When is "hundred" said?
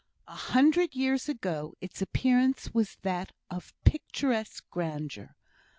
0.35-0.95